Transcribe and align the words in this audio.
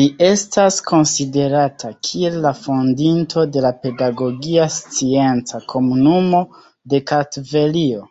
Li 0.00 0.04
estas 0.26 0.80
konsiderata 0.90 1.90
kiel 2.08 2.36
la 2.48 2.52
fondinto 2.58 3.46
de 3.56 3.62
la 3.68 3.70
Pedagogia 3.86 4.68
Scienca 4.78 5.64
Komunumo 5.74 6.44
de 6.94 7.04
Kartvelio. 7.14 8.08